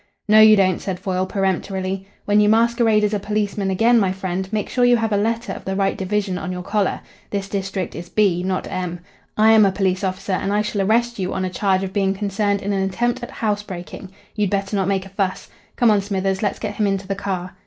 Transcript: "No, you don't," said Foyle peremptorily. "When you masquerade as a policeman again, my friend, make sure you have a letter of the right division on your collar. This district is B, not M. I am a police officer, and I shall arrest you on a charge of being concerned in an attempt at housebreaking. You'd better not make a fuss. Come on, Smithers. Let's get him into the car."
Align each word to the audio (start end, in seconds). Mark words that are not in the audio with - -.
"No, 0.27 0.39
you 0.39 0.55
don't," 0.55 0.81
said 0.81 0.99
Foyle 0.99 1.27
peremptorily. 1.27 2.07
"When 2.25 2.39
you 2.39 2.49
masquerade 2.49 3.03
as 3.03 3.13
a 3.13 3.19
policeman 3.19 3.69
again, 3.69 3.99
my 3.99 4.11
friend, 4.11 4.51
make 4.51 4.67
sure 4.67 4.83
you 4.83 4.97
have 4.97 5.13
a 5.13 5.15
letter 5.15 5.53
of 5.53 5.63
the 5.63 5.75
right 5.75 5.95
division 5.95 6.39
on 6.39 6.51
your 6.51 6.63
collar. 6.63 7.01
This 7.29 7.47
district 7.47 7.93
is 7.93 8.09
B, 8.09 8.41
not 8.41 8.65
M. 8.67 9.01
I 9.37 9.51
am 9.51 9.63
a 9.63 9.71
police 9.71 10.03
officer, 10.03 10.33
and 10.33 10.51
I 10.51 10.63
shall 10.63 10.81
arrest 10.81 11.19
you 11.19 11.35
on 11.35 11.45
a 11.45 11.51
charge 11.51 11.83
of 11.83 11.93
being 11.93 12.15
concerned 12.15 12.63
in 12.63 12.73
an 12.73 12.81
attempt 12.81 13.21
at 13.21 13.29
housebreaking. 13.29 14.09
You'd 14.35 14.49
better 14.49 14.75
not 14.75 14.87
make 14.87 15.05
a 15.05 15.09
fuss. 15.09 15.49
Come 15.75 15.91
on, 15.91 16.01
Smithers. 16.01 16.41
Let's 16.41 16.57
get 16.57 16.77
him 16.77 16.87
into 16.87 17.05
the 17.07 17.13
car." 17.13 17.55